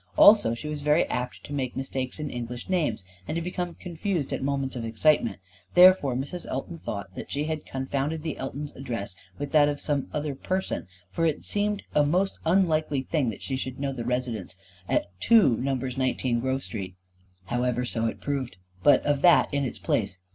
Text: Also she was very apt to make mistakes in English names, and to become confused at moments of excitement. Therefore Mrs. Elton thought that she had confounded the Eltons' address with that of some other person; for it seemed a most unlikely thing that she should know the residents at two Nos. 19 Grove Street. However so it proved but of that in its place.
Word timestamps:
Also 0.17 0.55
she 0.55 0.67
was 0.67 0.81
very 0.81 1.05
apt 1.11 1.43
to 1.43 1.53
make 1.53 1.77
mistakes 1.77 2.19
in 2.19 2.31
English 2.31 2.69
names, 2.69 3.05
and 3.27 3.35
to 3.35 3.39
become 3.43 3.75
confused 3.75 4.33
at 4.33 4.41
moments 4.41 4.75
of 4.75 4.83
excitement. 4.83 5.37
Therefore 5.75 6.15
Mrs. 6.15 6.47
Elton 6.47 6.79
thought 6.79 7.13
that 7.13 7.29
she 7.29 7.43
had 7.43 7.67
confounded 7.67 8.23
the 8.23 8.35
Eltons' 8.39 8.75
address 8.75 9.15
with 9.37 9.51
that 9.51 9.69
of 9.69 9.79
some 9.79 10.07
other 10.11 10.33
person; 10.33 10.87
for 11.11 11.23
it 11.27 11.45
seemed 11.45 11.83
a 11.93 12.03
most 12.03 12.39
unlikely 12.47 13.03
thing 13.03 13.29
that 13.29 13.43
she 13.43 13.55
should 13.55 13.79
know 13.79 13.93
the 13.93 14.03
residents 14.03 14.55
at 14.89 15.05
two 15.19 15.55
Nos. 15.57 15.95
19 15.95 16.39
Grove 16.39 16.63
Street. 16.63 16.95
However 17.45 17.85
so 17.85 18.07
it 18.07 18.19
proved 18.21 18.57
but 18.81 19.05
of 19.05 19.21
that 19.21 19.53
in 19.53 19.63
its 19.65 19.77
place. 19.77 20.17